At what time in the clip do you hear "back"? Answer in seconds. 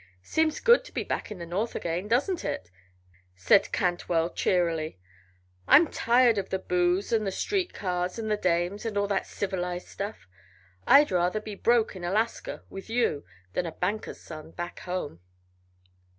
1.03-1.29, 14.49-14.79